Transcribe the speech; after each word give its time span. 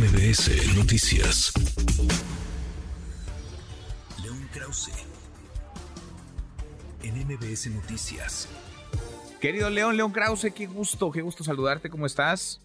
MBS 0.00 0.78
Noticias. 0.78 1.52
León 4.24 4.38
Krause. 4.50 4.92
En 7.02 7.18
MBS 7.26 7.66
Noticias. 7.70 8.48
Querido 9.42 9.68
León, 9.68 9.98
León 9.98 10.10
Krause, 10.12 10.54
qué 10.54 10.64
gusto, 10.64 11.10
qué 11.10 11.20
gusto 11.20 11.44
saludarte, 11.44 11.90
¿cómo 11.90 12.06
estás? 12.06 12.62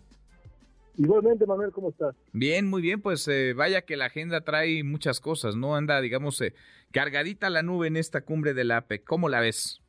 Igualmente, 0.96 1.46
Manuel, 1.46 1.74
¿cómo 1.74 1.90
estás? 1.90 2.16
Bien, 2.32 2.70
muy 2.70 2.82
bien, 2.82 3.02
pues 3.02 3.28
eh, 3.28 3.54
vaya 3.54 3.82
que 3.82 3.98
la 3.98 4.06
agenda 4.06 4.40
trae 4.40 4.82
muchas 4.86 5.20
cosas, 5.20 5.58
¿no? 5.58 5.76
Anda, 5.76 6.00
digamos, 6.00 6.40
eh, 6.40 6.54
cargadita 6.92 7.50
la 7.50 7.64
nube 7.64 7.88
en 7.88 7.98
esta 7.98 8.22
cumbre 8.22 8.54
de 8.54 8.64
la 8.64 8.78
APEC. 8.78 9.04
¿Cómo 9.04 9.28
la 9.28 9.42
ves? 9.42 9.82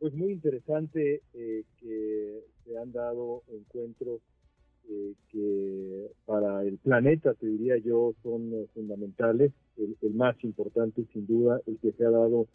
Pues 0.00 0.12
muy 0.14 0.32
interesante 0.32 1.22
eh, 1.32 1.62
que 1.78 2.40
se 2.64 2.76
han 2.76 2.90
dado 2.90 3.44
encuentros 3.46 4.20
que 5.30 6.10
para 6.26 6.62
el 6.62 6.78
planeta, 6.78 7.34
te 7.34 7.46
diría 7.46 7.78
yo, 7.78 8.14
son 8.22 8.52
fundamentales. 8.74 9.52
El, 9.76 10.14
más 10.14 10.36
importante, 10.44 11.04
sin 11.12 11.26
duda, 11.26 11.60
el 11.66 11.78
que 11.78 11.92
se 11.92 12.04
ha 12.04 12.10
dado 12.10 12.46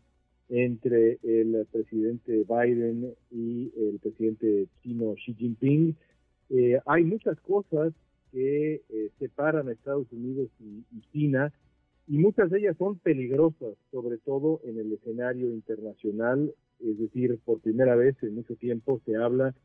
entre 0.49 1.19
el 1.23 1.65
presidente 1.71 2.45
Biden 2.47 3.13
y 3.31 3.71
el 3.75 3.99
presidente 3.99 4.67
chino 4.81 5.15
Xi 5.15 5.33
Jinping. 5.33 5.95
Eh, 6.49 6.79
hay 6.85 7.03
muchas 7.03 7.39
cosas 7.41 7.93
que 8.31 8.81
eh, 8.89 9.09
separan 9.19 9.67
a 9.67 9.71
Estados 9.71 10.11
Unidos 10.11 10.49
y, 10.59 10.83
China 11.11 11.51
y 12.07 12.17
muchas 12.17 12.49
de 12.49 12.59
ellas 12.59 12.77
son 12.77 12.99
peligrosas, 12.99 13.75
sobre 13.91 14.17
todo 14.17 14.61
en 14.63 14.79
el 14.79 14.93
escenario 14.93 15.51
internacional. 15.51 16.53
Es 16.79 16.97
decir, 16.97 17.37
por 17.43 17.59
primera 17.59 17.95
vez 17.95 18.15
en 18.21 18.35
mucho 18.35 18.55
tiempo 18.55 19.01
se 19.05 19.15
habla 19.15 19.55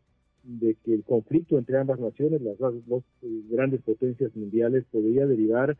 de 0.45 0.77
que 0.85 0.95
el 0.95 1.05
conflicto 1.05 1.59
entre 1.59 1.79
ambas 1.79 2.01
naciones, 2.01 2.43
las 2.43 2.59
dos, 2.59 3.05
grandes 3.51 3.83
potencias 3.83 4.35
mundiales, 4.35 4.85
podría 4.91 5.27
derivar 5.27 5.77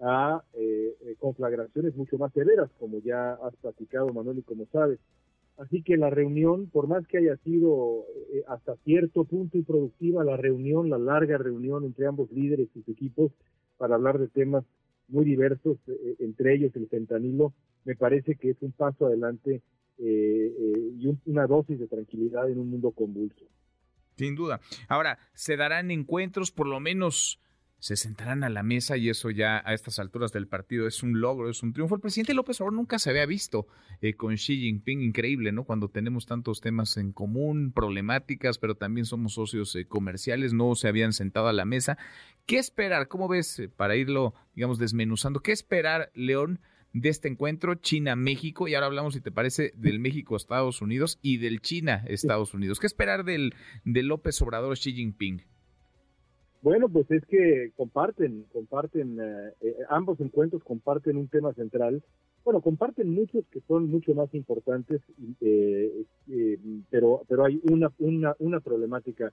a 0.00 0.42
eh, 0.54 0.96
eh, 1.00 1.16
conflagraciones 1.18 1.96
mucho 1.96 2.18
más 2.18 2.32
severas, 2.32 2.70
como 2.78 2.98
ya 3.00 3.34
has 3.34 3.54
platicado, 3.56 4.12
Manuel, 4.12 4.38
y 4.38 4.42
como 4.42 4.66
sabes. 4.66 4.98
Así 5.56 5.82
que 5.82 5.96
la 5.96 6.10
reunión, 6.10 6.68
por 6.68 6.88
más 6.88 7.06
que 7.06 7.18
haya 7.18 7.36
sido 7.38 8.04
eh, 8.32 8.42
hasta 8.48 8.76
cierto 8.84 9.24
punto 9.24 9.56
improductiva, 9.56 10.24
la 10.24 10.36
reunión, 10.36 10.90
la 10.90 10.98
larga 10.98 11.38
reunión 11.38 11.84
entre 11.84 12.06
ambos 12.06 12.30
líderes 12.32 12.68
y 12.74 12.80
sus 12.80 12.88
equipos 12.88 13.32
para 13.78 13.94
hablar 13.94 14.18
de 14.18 14.28
temas 14.28 14.64
muy 15.08 15.24
diversos, 15.24 15.76
entre 16.18 16.54
ellos 16.54 16.74
el 16.76 16.88
fentanilo, 16.88 17.52
me 17.84 17.94
parece 17.94 18.36
que 18.36 18.50
es 18.50 18.62
un 18.62 18.72
paso 18.72 19.06
adelante 19.06 19.60
y 19.98 21.06
una 21.26 21.46
dosis 21.46 21.78
de 21.78 21.88
tranquilidad 21.88 22.48
en 22.48 22.58
un 22.58 22.70
mundo 22.70 22.90
convulso. 22.92 23.44
Sin 24.16 24.34
duda. 24.34 24.60
Ahora, 24.88 25.18
se 25.34 25.56
darán 25.56 25.90
encuentros, 25.90 26.50
por 26.50 26.66
lo 26.66 26.80
menos 26.80 27.40
se 27.84 27.96
sentarán 27.96 28.44
a 28.44 28.48
la 28.48 28.62
mesa 28.62 28.96
y 28.96 29.10
eso 29.10 29.28
ya 29.28 29.62
a 29.62 29.74
estas 29.74 29.98
alturas 29.98 30.32
del 30.32 30.48
partido 30.48 30.86
es 30.86 31.02
un 31.02 31.20
logro, 31.20 31.50
es 31.50 31.62
un 31.62 31.74
triunfo. 31.74 31.96
El 31.96 32.00
presidente 32.00 32.32
López 32.32 32.58
Obrador 32.62 32.72
nunca 32.72 32.98
se 32.98 33.10
había 33.10 33.26
visto 33.26 33.66
eh, 34.00 34.14
con 34.14 34.36
Xi 34.36 34.56
Jinping, 34.58 35.02
increíble, 35.02 35.52
¿no? 35.52 35.64
Cuando 35.64 35.90
tenemos 35.90 36.24
tantos 36.24 36.62
temas 36.62 36.96
en 36.96 37.12
común, 37.12 37.72
problemáticas, 37.72 38.56
pero 38.56 38.74
también 38.74 39.04
somos 39.04 39.34
socios 39.34 39.76
eh, 39.76 39.86
comerciales, 39.86 40.54
no 40.54 40.74
se 40.76 40.88
habían 40.88 41.12
sentado 41.12 41.48
a 41.48 41.52
la 41.52 41.66
mesa. 41.66 41.98
¿Qué 42.46 42.56
esperar? 42.56 43.08
¿Cómo 43.08 43.28
ves, 43.28 43.58
eh, 43.58 43.68
para 43.68 43.96
irlo, 43.96 44.32
digamos, 44.54 44.78
desmenuzando, 44.78 45.40
qué 45.40 45.52
esperar, 45.52 46.10
León, 46.14 46.60
de 46.94 47.10
este 47.10 47.28
encuentro 47.28 47.74
China-México? 47.74 48.66
Y 48.66 48.74
ahora 48.74 48.86
hablamos, 48.86 49.12
si 49.14 49.20
te 49.20 49.30
parece, 49.30 49.72
del 49.76 49.98
México-Estados 49.98 50.80
Unidos 50.80 51.18
y 51.20 51.36
del 51.36 51.60
China-Estados 51.60 52.54
Unidos. 52.54 52.80
¿Qué 52.80 52.86
esperar 52.86 53.24
del, 53.24 53.52
de 53.84 54.02
López 54.02 54.40
Obrador 54.40 54.78
Xi 54.78 54.92
Jinping? 54.92 55.42
Bueno, 56.64 56.88
pues 56.88 57.10
es 57.10 57.22
que 57.26 57.72
comparten, 57.76 58.46
comparten, 58.50 59.18
eh, 59.20 59.52
eh, 59.60 59.76
ambos 59.90 60.18
encuentros 60.20 60.64
comparten 60.64 61.18
un 61.18 61.28
tema 61.28 61.52
central. 61.52 62.02
Bueno, 62.42 62.62
comparten 62.62 63.10
muchos 63.10 63.44
que 63.50 63.60
son 63.68 63.90
mucho 63.90 64.14
más 64.14 64.32
importantes, 64.34 65.02
eh, 65.42 66.06
pero 66.88 67.22
pero 67.28 67.44
hay 67.44 67.60
una 67.64 67.92
una, 67.98 68.34
una 68.38 68.60
problemática 68.60 69.30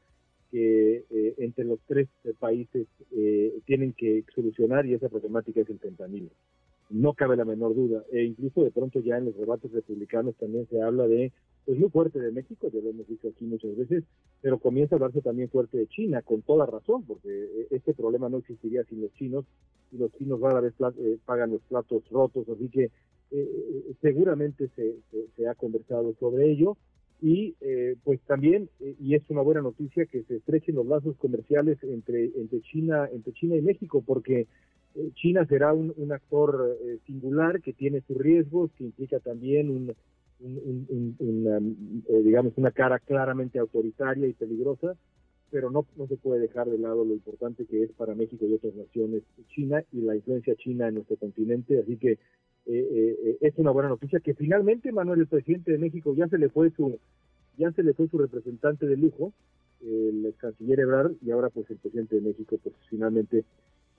que 0.52 1.06
entre 1.38 1.64
los 1.64 1.80
tres 1.88 2.10
países 2.38 2.86
tienen 3.66 3.94
que 3.94 4.26
solucionar 4.36 4.86
y 4.86 4.94
esa 4.94 5.08
problemática 5.08 5.62
es 5.62 5.70
el 5.70 5.80
fentanilo 5.80 6.30
no 6.92 7.14
cabe 7.14 7.36
la 7.38 7.46
menor 7.46 7.76
duda. 7.76 8.04
E 8.12 8.24
incluso 8.24 8.64
de 8.64 8.72
pronto 8.72 9.00
ya 9.00 9.18
en 9.18 9.26
los 9.26 9.38
debates 9.38 9.72
republicanos 9.72 10.36
también 10.36 10.68
se 10.70 10.82
habla 10.82 11.08
de, 11.08 11.32
pues 11.66 11.80
muy 11.80 11.90
fuerte 11.90 12.20
de 12.20 12.32
México, 12.32 12.70
ya 12.72 12.82
lo 12.82 12.90
hemos 12.90 13.08
dicho 13.08 13.30
aquí 13.30 13.46
muchas 13.46 13.76
veces, 13.76 14.04
pero 14.42 14.60
comienza 14.60 14.96
a 14.96 14.98
hablarse 14.98 15.22
también 15.22 15.50
fuerte 15.50 15.78
de 15.78 15.88
China, 15.88 16.22
con 16.22 16.42
toda 16.42 16.66
razón, 16.66 17.04
porque 17.06 17.30
eh, 17.30 17.68
este 17.72 17.94
problema 17.94 18.30
no 18.30 18.38
existiría 18.38 18.84
sin 18.86 19.02
los 19.02 19.14
chinos, 19.14 19.46
y 19.92 19.98
los 19.98 20.12
chinos 20.14 20.40
rara 20.40 20.62
vez 20.62 20.74
eh, 20.98 21.18
pagan 21.26 21.52
los 21.52 21.62
platos 21.64 22.04
rotos, 22.10 22.48
así 22.50 22.70
que 22.70 22.92
eh, 23.32 23.94
seguramente 24.02 24.70
se, 24.76 24.96
se, 25.36 25.48
ha 25.48 25.56
conversado 25.56 26.14
sobre 26.20 26.52
ello. 26.52 26.78
Y 27.22 27.56
pues 28.04 28.20
también, 28.22 28.68
y 28.80 29.14
es 29.14 29.22
una 29.30 29.42
buena 29.42 29.62
noticia, 29.62 30.08
que 30.08 30.24
se 30.24 30.38
estrechen 30.38 30.74
los 30.74 30.88
lazos 30.88 31.16
comerciales 31.18 31.78
entre, 31.84 32.32
entre, 32.36 32.62
China, 32.62 33.08
entre 33.14 33.32
China 33.34 33.56
y 33.56 33.62
México, 33.62 34.04
porque 34.04 34.48
eh, 34.96 35.12
China 35.16 35.46
será 35.46 35.74
un, 35.74 36.12
actor 36.12 36.78
eh, 36.84 37.00
singular 37.06 37.62
que 37.62 37.74
tiene 37.74 38.02
sus 38.02 38.18
riesgos, 38.18 38.72
que 38.74 38.84
implica 38.84 39.20
también 39.20 39.70
un, 39.70 39.96
una, 41.20 41.58
eh, 41.58 42.22
digamos 42.24 42.54
una 42.58 42.72
cara 42.72 43.00
claramente 43.00 43.60
autoritaria 43.60 44.28
y 44.28 44.34
peligrosa, 44.34 44.96
pero 45.52 45.70
no, 45.70 45.86
no 45.98 46.08
se 46.08 46.18
puede 46.18 46.40
dejar 46.40 46.70
de 46.70 46.78
lado 46.78 47.06
lo 47.06 47.14
importante 47.14 47.66
que 47.66 47.84
es 47.84 47.92
para 47.92 48.16
México 48.16 48.46
y 48.46 48.54
otras 48.54 48.74
naciones 48.74 49.24
China 49.50 49.84
y 49.92 50.02
la 50.02 50.16
influencia 50.16 50.56
china 50.56 50.88
en 50.88 50.96
nuestro 50.96 51.18
continente, 51.18 51.80
así 51.80 51.98
que 51.98 52.18
es 52.66 53.54
una 53.58 53.72
buena 53.72 53.90
noticia 53.90 54.20
que 54.20 54.36
finalmente 54.36 54.92
Manuel 54.92 55.22
el 55.22 55.28
presidente 55.28 55.72
de 55.72 55.80
México 55.80 56.14
ya 56.16 56.28
se 56.28 56.38
le 56.38 56.48
fue 56.48 56.70
su 56.72 57.00
ya 57.58 57.72
se 57.72 57.82
le 57.84 57.94
fue 57.94 58.08
su 58.08 58.20
representante 58.20 58.86
de 58.86 58.96
lujo 58.96 59.34
el 59.82 60.34
canciller 60.38 60.80
Ebrard 60.80 61.14
y 61.26 61.32
ahora 61.32 61.50
pues 61.50 61.70
el 61.72 61.78
presidente 61.78 62.16
de 62.16 62.22
México 62.22 62.60
pues 62.64 62.76
finalmente 62.88 63.44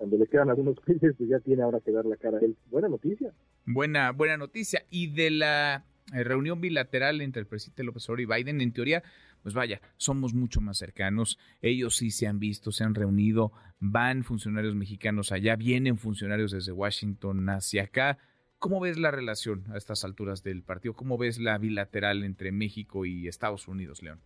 cuando 0.03 0.19
le 0.19 0.27
quedan 0.27 0.51
algunos 0.51 0.77
meses, 0.89 1.15
pues 1.17 1.31
ya 1.31 1.39
tiene 1.39 1.63
ahora 1.63 1.79
que 1.79 1.93
dar 1.93 2.05
la 2.05 2.17
cara 2.17 2.39
a 2.39 2.41
él. 2.41 2.57
Buena 2.73 2.89
noticia. 2.89 3.33
Buena, 3.67 4.11
buena 4.11 4.37
noticia. 4.37 4.85
Y 4.91 5.15
de 5.15 5.31
la 5.31 5.85
eh, 6.13 6.25
reunión 6.25 6.61
bilateral 6.61 7.21
entre 7.21 7.41
el 7.41 7.47
presidente 7.47 7.85
López 7.85 8.09
Obrador 8.09 8.21
y 8.21 8.43
Biden, 8.43 8.61
en 8.61 8.73
teoría, 8.73 9.05
pues 9.43 9.55
vaya, 9.55 9.81
somos 9.97 10.35
mucho 10.35 10.61
más 10.61 10.79
cercanos. 10.79 11.39
Ellos 11.61 11.97
sí 11.97 12.11
se 12.11 12.27
han 12.27 12.39
visto, 12.39 12.73
se 12.73 12.85
han 12.85 12.95
reunido, 12.95 13.53
van 13.81 14.25
funcionarios 14.25 14.75
mexicanos 14.75 15.33
allá, 15.33 15.57
vienen 15.57 15.99
funcionarios 15.99 16.53
desde 16.53 16.73
Washington 16.73 17.49
hacia 17.49 17.85
acá. 17.85 18.19
¿Cómo 18.59 18.81
ves 18.81 18.99
la 18.99 19.11
relación 19.11 19.65
a 19.73 19.77
estas 19.77 20.05
alturas 20.05 20.43
del 20.43 20.63
partido? 20.63 20.95
¿Cómo 20.95 21.19
ves 21.19 21.39
la 21.41 21.59
bilateral 21.59 22.23
entre 22.23 22.53
México 22.53 23.05
y 23.05 23.27
Estados 23.27 23.67
Unidos, 23.67 24.03
León? 24.03 24.21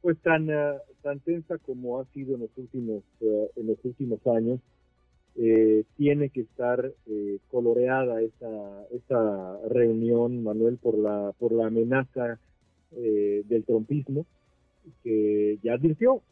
pues 0.00 0.18
tan 0.20 0.48
eh, 0.48 0.78
tan 1.02 1.20
tensa 1.20 1.58
como 1.58 2.00
ha 2.00 2.04
sido 2.06 2.34
en 2.34 2.42
los 2.42 2.50
últimos 2.56 3.02
eh, 3.20 3.50
en 3.56 3.66
los 3.66 3.84
últimos 3.84 4.26
años 4.26 4.60
eh, 5.36 5.84
tiene 5.96 6.30
que 6.30 6.40
estar 6.40 6.92
coloreada 7.50 8.20
esa 8.22 8.86
esa 8.90 9.58
reunión 9.68 10.42
Manuel 10.42 10.78
por 10.78 10.96
la 10.96 11.32
por 11.38 11.52
la 11.52 11.66
amenaza 11.66 12.38
del 12.90 13.64
trompismo 13.64 14.24
que 15.02 15.58
ya 15.62 15.74
advirtió 15.74 16.22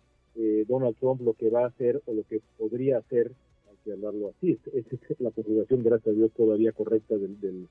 Donald 0.67 0.97
Trump 0.97 1.21
lo 1.21 1.35
que 1.35 1.51
va 1.51 1.65
a 1.65 1.69
hacer 1.69 2.01
o 2.07 2.15
lo 2.15 2.23
que 2.23 2.41
podría 2.57 2.99
hacer 2.99 3.33
hay 3.69 3.77
que 3.85 3.93
hablarlo 3.93 4.31
así 4.31 4.53
es, 4.53 4.85
es 4.85 5.21
la 5.21 5.31
conjugación 5.31 5.83
gracias 5.83 6.15
a 6.15 6.17
Dios 6.17 6.31
todavía 6.33 6.73
correcta 6.73 7.17
del, 7.19 7.39
del, 7.41 7.69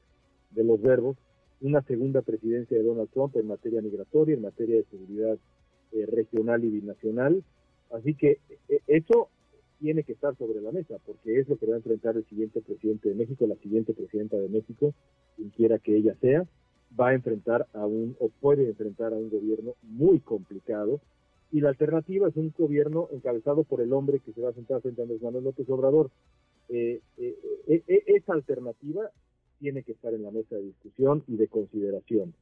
de 0.51 0.63
los 0.63 0.79
verbos 0.81 1.17
una 1.61 1.81
segunda 1.81 2.21
presidencia 2.21 2.77
de 2.77 2.83
Donald 2.83 3.09
Trump 3.09 3.35
en 3.37 3.47
materia 3.47 3.81
migratoria 3.81 4.35
en 4.35 4.41
materia 4.43 4.75
de 4.75 4.85
seguridad 4.85 5.37
eh, 5.95 6.05
regional 6.07 6.63
y 6.65 6.69
binacional. 6.69 7.43
Así 7.89 8.15
que 8.15 8.39
eh, 8.67 8.79
eso 8.87 9.29
tiene 9.79 10.03
que 10.03 10.11
estar 10.11 10.35
sobre 10.37 10.61
la 10.61 10.71
mesa, 10.71 10.97
porque 11.05 11.39
es 11.39 11.47
lo 11.47 11.57
que 11.57 11.67
va 11.67 11.75
a 11.75 11.77
enfrentar 11.77 12.17
el 12.17 12.25
siguiente 12.25 12.61
presidente 12.61 13.09
de 13.09 13.15
México, 13.15 13.47
la 13.47 13.55
siguiente 13.55 13.93
presidenta 13.93 14.35
de 14.37 14.49
México, 14.49 14.93
quien 15.35 15.49
quiera 15.49 15.79
que 15.79 15.95
ella 15.95 16.15
sea, 16.19 16.45
va 16.99 17.09
a 17.09 17.13
enfrentar 17.13 17.67
a 17.73 17.85
un, 17.85 18.15
o 18.19 18.29
puede 18.29 18.67
enfrentar 18.67 19.13
a 19.13 19.17
un 19.17 19.29
gobierno 19.29 19.75
muy 19.83 20.19
complicado, 20.19 21.01
y 21.51 21.61
la 21.61 21.69
alternativa 21.69 22.27
es 22.27 22.35
un 22.35 22.53
gobierno 22.57 23.07
encabezado 23.11 23.63
por 23.63 23.81
el 23.81 23.93
hombre 23.93 24.19
que 24.19 24.33
se 24.33 24.41
va 24.41 24.49
a 24.49 24.53
sentar 24.53 24.81
frente 24.81 25.01
a 25.01 25.03
Andrés 25.03 25.21
Manuel 25.21 25.43
López 25.45 25.69
Obrador. 25.69 26.09
Eh, 26.69 27.01
esa 28.07 28.33
alternativa 28.33 29.09
tiene 29.59 29.83
que 29.83 29.93
estar 29.93 30.13
en 30.13 30.23
la 30.23 30.31
mesa 30.31 30.55
de 30.55 30.63
discusión 30.63 31.23
y 31.27 31.37
de 31.37 31.47
consideración 31.47 32.33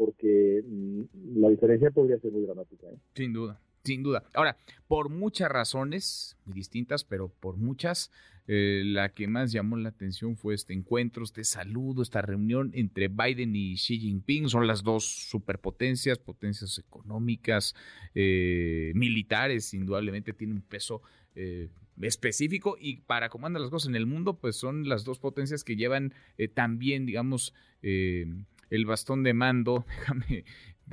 porque 0.00 0.64
mm, 0.66 1.40
la 1.40 1.50
diferencia 1.50 1.90
podría 1.90 2.18
ser 2.20 2.32
muy 2.32 2.40
dramática. 2.40 2.86
¿eh? 2.86 2.96
Sin 3.14 3.34
duda, 3.34 3.60
sin 3.84 4.02
duda. 4.02 4.24
Ahora, 4.34 4.56
por 4.88 5.08
muchas 5.08 5.50
razones, 5.50 6.36
distintas, 6.44 7.04
pero 7.04 7.28
por 7.28 7.56
muchas, 7.56 8.10
eh, 8.46 8.82
la 8.84 9.10
que 9.10 9.28
más 9.28 9.52
llamó 9.52 9.76
la 9.76 9.90
atención 9.90 10.36
fue 10.36 10.54
este 10.54 10.72
encuentro, 10.72 11.22
este 11.22 11.44
saludo, 11.44 12.02
esta 12.02 12.20
reunión 12.20 12.72
entre 12.74 13.08
Biden 13.08 13.54
y 13.54 13.76
Xi 13.76 14.00
Jinping. 14.00 14.48
Son 14.48 14.66
las 14.66 14.82
dos 14.82 15.04
superpotencias, 15.04 16.18
potencias 16.18 16.78
económicas, 16.78 17.74
eh, 18.14 18.92
militares, 18.94 19.72
indudablemente 19.72 20.32
tienen 20.32 20.56
un 20.56 20.62
peso 20.62 21.00
eh, 21.36 21.68
específico 22.00 22.76
y 22.78 22.96
para 23.02 23.28
cómo 23.28 23.46
andan 23.46 23.62
las 23.62 23.70
cosas 23.70 23.88
en 23.88 23.94
el 23.94 24.06
mundo, 24.06 24.38
pues 24.38 24.56
son 24.56 24.88
las 24.88 25.04
dos 25.04 25.20
potencias 25.20 25.62
que 25.62 25.76
llevan 25.76 26.14
también, 26.54 27.06
digamos, 27.06 27.54
el 27.82 28.86
bastón 28.86 29.22
de 29.22 29.34
mando, 29.34 29.84
déjame 29.98 30.44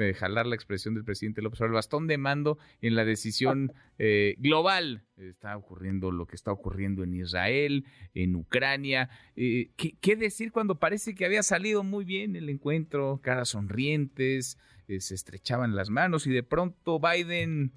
de 0.06 0.14
jalar 0.14 0.46
la 0.46 0.56
expresión 0.56 0.94
del 0.94 1.04
presidente 1.04 1.42
López 1.42 1.60
Obrador, 1.60 1.72
el 1.72 1.76
bastón 1.76 2.08
de 2.08 2.18
mando 2.18 2.58
en 2.82 2.96
la 2.96 3.06
decisión 3.06 3.74
eh, 3.98 4.36
global. 4.38 5.04
Está 5.18 5.58
ocurriendo 5.58 6.12
lo 6.12 6.28
que 6.28 6.36
está 6.36 6.52
ocurriendo 6.52 7.04
en 7.04 7.14
Israel, 7.14 7.86
en 8.14 8.36
Ucrania. 8.36 9.10
Eh, 9.36 9.72
¿qué, 9.76 10.16
decir 10.16 10.52
cuando 10.52 10.76
parece 10.76 11.16
que 11.16 11.26
había 11.26 11.44
salido 11.44 11.84
muy 11.84 12.06
bien 12.06 12.36
el 12.36 12.50
encuentro? 12.50 13.20
Caras 13.22 13.50
sonrientes, 13.50 14.58
eh, 14.88 15.02
se 15.02 15.16
estrechaban 15.16 15.76
las 15.76 15.90
manos 15.90 16.28
y 16.28 16.32
de 16.32 16.44
pronto 16.44 17.00
Biden 17.00 17.74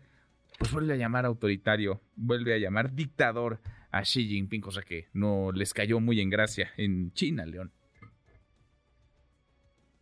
pues 0.58 0.72
vuelve 0.72 0.93
a 0.93 0.96
llamar 0.96 1.25
autoritario, 1.25 2.02
vuelve 2.17 2.55
a 2.55 2.58
llamar 2.58 2.94
dictador 2.94 3.61
a 3.90 4.02
Xi 4.02 4.28
Jinping, 4.28 4.61
cosa 4.61 4.82
que 4.82 5.08
no 5.14 5.52
les 5.52 5.72
cayó 5.72 6.00
muy 6.00 6.20
en 6.20 6.28
gracia 6.28 6.70
en 6.76 7.12
China, 7.12 7.46
León. 7.46 7.72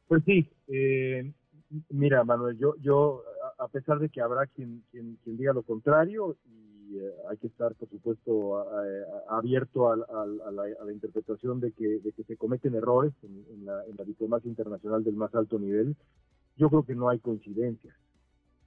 Pues 0.08 0.24
sí, 0.24 0.50
eh, 0.66 1.32
Mira, 1.90 2.24
Manuel, 2.24 2.56
yo, 2.58 2.74
yo 2.80 3.22
a 3.58 3.68
pesar 3.68 3.98
de 3.98 4.08
que 4.08 4.20
habrá 4.20 4.46
quien, 4.46 4.82
quien, 4.90 5.18
diga 5.24 5.52
lo 5.52 5.62
contrario, 5.62 6.36
y 6.46 6.96
eh, 6.96 7.12
hay 7.28 7.36
que 7.36 7.48
estar, 7.48 7.74
por 7.74 7.88
supuesto, 7.90 8.64
abierto 9.28 9.92
a, 9.92 9.96
la, 9.96 10.92
interpretación 10.92 11.60
de 11.60 11.72
que, 11.72 11.98
de 11.98 12.12
que 12.12 12.24
se 12.24 12.36
cometen 12.36 12.74
errores 12.74 13.12
en, 13.22 13.66
la, 13.66 13.84
diplomacia 14.06 14.48
internacional 14.48 15.04
del 15.04 15.16
más 15.16 15.34
alto 15.34 15.58
nivel, 15.58 15.96
yo 16.56 16.70
creo 16.70 16.84
que 16.84 16.94
no 16.94 17.10
hay 17.10 17.18
coincidencia. 17.18 17.94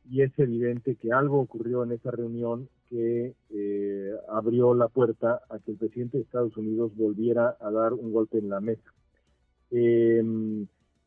Y 0.08 0.22
es 0.22 0.38
evidente 0.38 0.96
que 0.96 1.12
algo 1.12 1.40
ocurrió 1.40 1.84
en 1.84 1.94
esa 1.94 2.12
reunión 2.12 2.70
que 2.90 3.34
eh, 3.50 4.12
abrió 4.30 4.74
la 4.74 4.90
puerta 4.90 5.42
a 5.50 5.60
que 5.60 5.72
el 5.72 5.78
presidente 5.78 6.18
de 6.18 6.24
Estados 6.24 6.56
Unidos 6.58 6.96
volviera 6.96 7.56
a 7.60 7.72
dar 7.72 7.94
un 7.94 8.12
golpe 8.12 8.38
en 8.38 8.50
la 8.50 8.60
mesa. 8.60 8.94
Eh, 9.72 10.22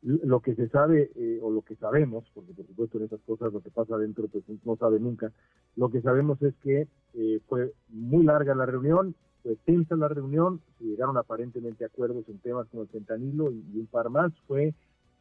lo 0.04 0.40
que 0.40 0.54
se 0.54 0.68
sabe 0.68 1.10
eh, 1.16 1.38
o 1.40 1.50
lo 1.50 1.62
que 1.62 1.76
sabemos, 1.76 2.24
porque 2.34 2.52
por 2.52 2.66
supuesto 2.66 2.98
en 2.98 3.04
esas 3.04 3.20
cosas 3.22 3.52
lo 3.52 3.62
que 3.62 3.70
pasa 3.70 3.94
adentro 3.94 4.28
pues 4.28 4.44
no 4.64 4.76
sabe 4.76 5.00
nunca, 5.00 5.32
lo 5.76 5.88
que 5.88 6.02
sabemos 6.02 6.40
es 6.42 6.54
que 6.56 6.88
eh, 7.14 7.40
fue 7.48 7.72
muy 7.88 8.22
larga 8.22 8.54
la 8.54 8.66
reunión, 8.66 9.14
fue 9.42 9.56
tensa 9.64 9.96
la 9.96 10.08
reunión, 10.08 10.60
se 10.78 10.84
llegaron 10.84 11.16
aparentemente 11.16 11.84
a 11.84 11.86
acuerdos 11.86 12.28
en 12.28 12.38
temas 12.38 12.68
como 12.68 12.82
el 12.82 12.88
fentanilo 12.88 13.50
y, 13.50 13.78
un 13.78 13.86
par 13.86 14.10
más, 14.10 14.30
fue 14.46 14.74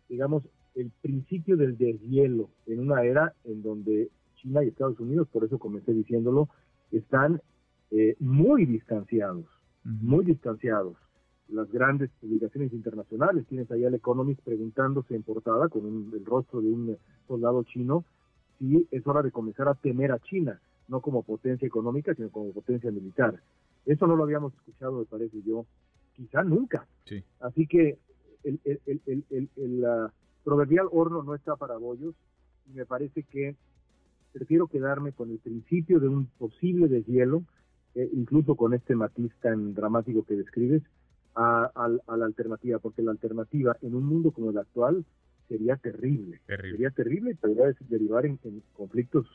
digamos 0.09 0.43
el 0.75 0.91
principio 1.01 1.55
del 1.55 1.77
deshielo 1.77 2.49
en 2.65 2.79
una 2.79 3.03
era 3.03 3.33
en 3.45 3.63
donde 3.63 4.09
China 4.35 4.63
y 4.63 4.67
Estados 4.67 4.99
Unidos, 4.99 5.29
por 5.31 5.45
eso 5.45 5.59
comencé 5.59 5.93
diciéndolo, 5.93 6.49
están 6.91 7.41
eh, 7.91 8.17
muy 8.19 8.65
distanciados, 8.65 9.45
muy 9.85 10.25
distanciados 10.25 10.97
las 11.53 11.71
grandes 11.71 12.09
publicaciones 12.19 12.73
internacionales. 12.73 13.45
Tienes 13.47 13.69
allá 13.71 13.87
el 13.87 13.95
Economist 13.95 14.41
preguntándose 14.41 15.15
en 15.15 15.23
portada 15.23 15.69
con 15.69 15.85
el 16.13 16.25
rostro 16.25 16.61
de 16.61 16.67
un 16.67 16.97
soldado 17.27 17.63
chino 17.63 18.05
si 18.59 18.87
es 18.91 19.05
hora 19.07 19.21
de 19.21 19.31
comenzar 19.31 19.67
a 19.67 19.75
temer 19.75 20.11
a 20.11 20.19
China, 20.19 20.59
no 20.87 21.01
como 21.01 21.23
potencia 21.23 21.67
económica, 21.67 22.13
sino 22.15 22.29
como 22.29 22.51
potencia 22.51 22.91
militar. 22.91 23.41
Eso 23.85 24.07
no 24.07 24.15
lo 24.15 24.23
habíamos 24.23 24.53
escuchado, 24.53 24.99
me 24.99 25.05
parece 25.05 25.41
yo, 25.43 25.65
quizá 26.13 26.43
nunca. 26.43 26.87
Así 27.39 27.67
que 27.67 27.97
el, 28.43 28.59
el, 28.65 29.87
proverbial 30.43 30.87
horno 30.91 31.23
no 31.23 31.35
está 31.35 31.55
para 31.55 31.77
bollos 31.77 32.15
y 32.69 32.73
me 32.73 32.85
parece 32.85 33.23
que 33.23 33.55
prefiero 34.33 34.67
quedarme 34.67 35.13
con 35.13 35.29
el 35.31 35.39
principio 35.39 35.99
de 35.99 36.07
un 36.07 36.25
posible 36.37 36.87
deshielo, 36.87 37.43
eh, 37.95 38.09
incluso 38.13 38.55
con 38.55 38.73
este 38.73 38.95
matiz 38.95 39.31
tan 39.41 39.73
dramático 39.73 40.23
que 40.23 40.35
describes, 40.35 40.83
a, 41.35 41.71
la 42.17 42.25
alternativa, 42.25 42.79
porque 42.79 43.01
la 43.01 43.11
alternativa 43.11 43.77
en 43.81 43.95
un 43.95 44.05
mundo 44.05 44.31
como 44.31 44.51
el 44.51 44.57
actual 44.57 45.05
sería 45.47 45.75
terrible. 45.77 46.39
Sería 46.47 46.89
terrible 46.91 47.31
y 47.31 47.35
podría 47.35 47.75
derivar 47.89 48.25
en, 48.25 48.39
conflictos 48.73 49.25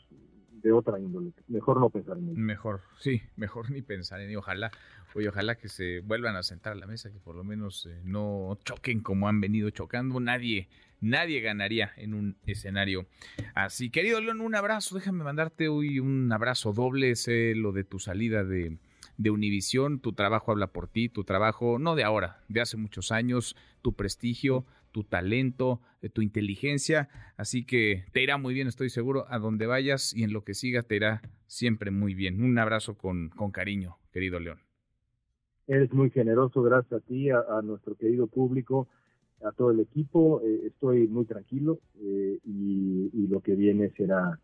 de 0.61 0.71
otra 0.71 0.99
índole. 0.99 1.31
Mejor 1.47 1.79
no 1.79 1.89
pensar 1.89 2.17
en 2.17 2.29
ello. 2.29 2.37
Mejor, 2.37 2.81
sí, 2.99 3.21
mejor 3.35 3.71
ni 3.71 3.81
pensar 3.81 4.21
en 4.21 4.29
ello. 4.29 4.39
Ojalá, 4.39 4.71
oye, 5.15 5.29
ojalá 5.29 5.55
que 5.55 5.69
se 5.69 5.99
vuelvan 6.01 6.35
a 6.35 6.43
sentar 6.43 6.73
a 6.73 6.75
la 6.75 6.87
mesa, 6.87 7.11
que 7.11 7.19
por 7.19 7.35
lo 7.35 7.43
menos 7.43 7.85
eh, 7.85 8.01
no 8.03 8.57
choquen 8.63 9.01
como 9.01 9.27
han 9.27 9.41
venido 9.41 9.69
chocando. 9.69 10.19
Nadie, 10.19 10.69
nadie 11.01 11.41
ganaría 11.41 11.91
en 11.97 12.13
un 12.13 12.37
escenario 12.45 13.07
así. 13.55 13.89
Querido 13.89 14.21
León, 14.21 14.41
un 14.41 14.55
abrazo. 14.55 14.95
Déjame 14.95 15.23
mandarte 15.23 15.67
hoy 15.67 15.99
un 15.99 16.31
abrazo 16.31 16.73
doble. 16.73 17.15
Sé 17.15 17.53
lo 17.55 17.71
de 17.71 17.83
tu 17.83 17.99
salida 17.99 18.43
de 18.43 18.77
de 19.19 19.31
Univisión, 19.31 19.99
tu 19.99 20.13
trabajo 20.13 20.51
habla 20.51 20.67
por 20.67 20.87
ti, 20.87 21.09
tu 21.09 21.25
trabajo 21.25 21.77
no 21.77 21.95
de 21.95 22.05
ahora, 22.05 22.41
de 22.47 22.61
hace 22.61 22.77
muchos 22.77 23.11
años, 23.11 23.57
tu 23.81 23.93
prestigio, 23.93 24.65
tu 24.91 25.03
talento, 25.03 25.81
eh, 26.01 26.09
tu 26.09 26.21
inteligencia, 26.21 27.09
así 27.37 27.65
que 27.65 28.05
te 28.11 28.23
irá 28.23 28.37
muy 28.37 28.53
bien, 28.53 28.67
estoy 28.67 28.89
seguro, 28.89 29.25
a 29.29 29.39
donde 29.39 29.65
vayas 29.65 30.13
y 30.15 30.23
en 30.23 30.33
lo 30.33 30.43
que 30.43 30.53
sigas 30.53 30.87
te 30.87 30.95
irá 30.95 31.21
siempre 31.45 31.91
muy 31.91 32.13
bien. 32.13 32.41
Un 32.41 32.57
abrazo 32.57 32.97
con, 32.97 33.29
con 33.29 33.51
cariño, 33.51 33.97
querido 34.11 34.39
León. 34.39 34.59
Eres 35.69 35.93
muy 35.93 36.09
generoso, 36.09 36.63
gracias 36.63 36.93
a 36.93 37.05
ti, 37.05 37.29
a, 37.29 37.61
nuestro 37.63 37.93
querido 37.93 38.25
público, 38.25 38.87
a 39.43 39.51
todo 39.51 39.69
el 39.69 39.79
equipo. 39.79 40.41
Eh, 40.41 40.61
estoy 40.65 41.07
muy 41.07 41.25
tranquilo 41.25 41.79
eh, 42.01 42.39
y, 42.43 43.27
lo 43.27 43.41
que 43.41 43.53
viene 43.53 43.91
será 43.95 44.39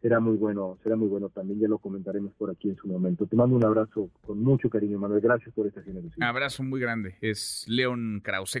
será 0.00 0.20
muy 0.20 0.38
bueno, 0.38 0.78
será 0.82 0.96
muy 0.96 1.08
bueno 1.08 1.28
también, 1.28 1.60
ya 1.60 1.68
lo 1.68 1.76
comentaremos 1.76 2.32
por 2.38 2.50
aquí 2.50 2.70
en 2.70 2.76
su 2.76 2.88
momento. 2.88 3.26
Te 3.26 3.36
mando 3.36 3.56
un 3.56 3.64
abrazo 3.64 4.08
con 4.22 4.42
mucho 4.42 4.70
cariño, 4.70 4.98
Manuel, 4.98 5.20
gracias 5.20 5.54
por 5.54 5.66
esta 5.66 5.82
generación. 5.82 6.14
Un 6.16 6.22
abrazo 6.22 6.62
muy 6.62 6.80
grande, 6.80 7.16
es 7.20 7.66
León 7.68 8.22
Krause. 8.24 8.60